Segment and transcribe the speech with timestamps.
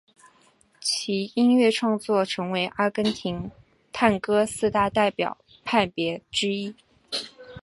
[0.81, 3.51] 其音乐创作成为阿根廷
[3.93, 6.73] 探戈四大代表派别之一。